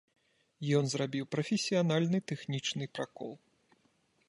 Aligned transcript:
Ён 0.77 0.87
зрабіў 0.93 1.25
прафесіянальны 1.35 2.23
тэхнічны 2.33 2.85
пракол. 2.97 3.31